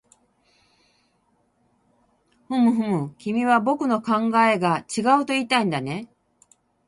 [2.47, 6.09] ふむふむ、君は僕の考えが違うといいたいんだね